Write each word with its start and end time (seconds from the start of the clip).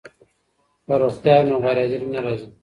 که 0.85 0.93
روغتیا 1.01 1.35
وي 1.39 1.47
نو 1.49 1.55
غیرحاضري 1.63 2.07
نه 2.13 2.19
راځي. 2.25 2.47